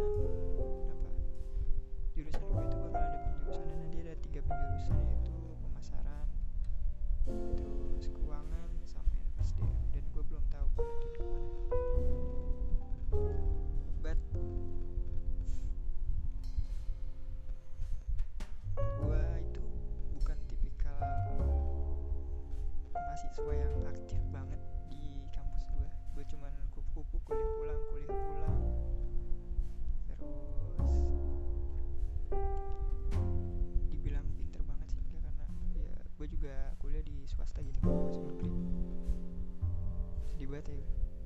Awesome. 0.00 0.49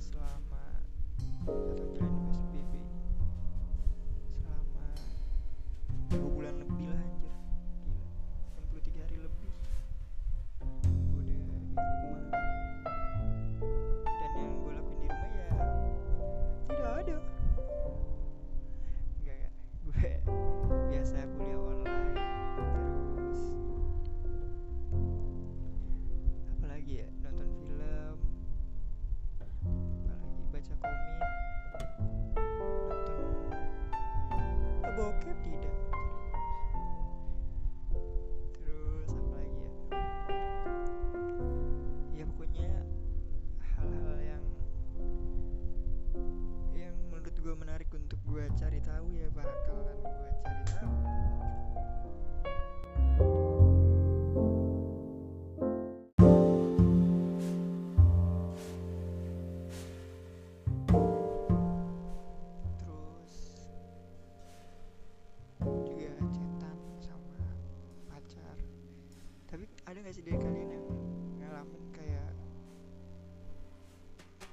as 0.00 0.08
well. 0.14 0.39
cari 48.60 48.76
tahu 48.84 49.08
ya 49.16 49.24
bakalan 49.32 49.96
kan 50.04 50.12
gue 50.12 50.32
cari 50.44 50.64
tahu. 50.68 50.92
Ada 69.90 70.06
gak 70.06 70.14
sih 70.14 70.22
dari 70.22 70.38
kalian 70.38 70.70
yang 70.70 70.86
ngalamin 71.42 71.82
kayak 71.90 72.30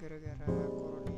gara-gara 0.02 0.50
corona 0.74 1.17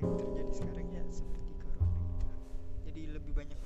yang 0.00 0.16
terjadi 0.16 0.52
sekarang 0.56 0.88
ya 0.88 1.04
seperti 1.12 1.52
corona. 1.60 1.92
Gitu 2.16 2.28
jadi 2.88 3.00
lebih 3.20 3.32
banyak 3.36 3.58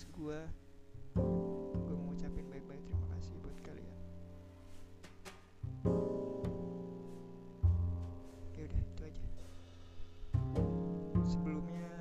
podcast 0.00 0.16
gua. 0.16 0.40
Gue 1.12 1.92
mau 1.92 2.08
ngucapin 2.08 2.48
baik-baik 2.48 2.80
terima 2.88 3.04
kasih 3.12 3.36
buat 3.44 3.58
kalian. 3.60 3.96
Ya 8.56 8.60
udah 8.64 8.80
itu 8.80 9.02
aja. 9.04 9.24
Sebelumnya 11.28 11.92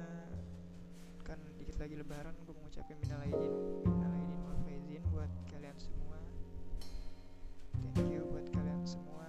kan 1.27 1.43
dikit 1.59 1.75
lagi 1.75 1.99
lebaran 1.99 2.39
gue 2.39 2.53
mau 2.55 2.63
ngucapin 2.71 2.95
minal 3.03 3.19
aidin 3.19 3.51
minal 3.83 4.11
aidin 4.15 4.39
wal 4.47 4.59
faizin 4.63 5.03
buat 5.11 5.31
kalian 5.51 5.75
semua. 5.75 6.19
Thank 7.83 8.15
you 8.15 8.23
buat 8.31 8.47
kalian 8.47 8.81
semua. 8.87 9.27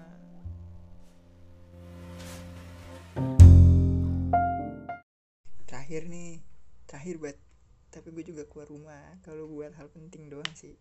Terakhir 5.66 6.06
nih 6.06 6.46
terakhir 6.86 7.18
buat 7.18 7.49
tapi 7.90 8.14
gue 8.14 8.22
juga 8.22 8.46
keluar 8.46 8.70
rumah 8.70 9.18
kalau 9.26 9.50
buat 9.50 9.74
hal 9.74 9.90
penting 9.90 10.30
doang 10.30 10.54
sih. 10.54 10.78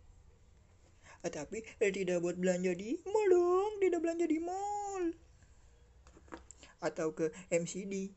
Ah, 1.25 1.33
tapi 1.33 1.65
eh, 1.81 1.91
tidak 1.91 2.23
buat 2.23 2.37
belanja 2.39 2.71
di 2.77 3.01
mall 3.03 3.27
dong 3.27 3.73
tidak 3.83 3.99
belanja 4.05 4.25
di 4.29 4.39
mall. 4.39 5.03
Atau 6.79 7.11
ke 7.11 7.33
MCD 7.51 8.15